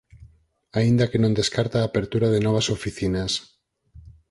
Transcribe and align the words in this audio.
Aínda 0.77 1.09
que 1.09 1.21
non 1.23 1.37
descarta 1.39 1.77
a 1.79 1.87
apertura 1.89 2.27
de 2.33 2.43
novas 2.45 2.67
oficinas. 2.77 3.31